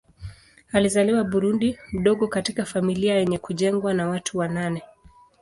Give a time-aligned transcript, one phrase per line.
[0.71, 4.83] Alizaliwa Burundi mdogo katika familia yenye kujengwa na watu wa nane.